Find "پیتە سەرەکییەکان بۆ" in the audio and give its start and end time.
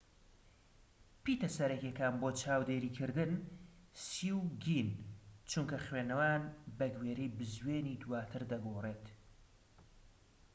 1.23-2.29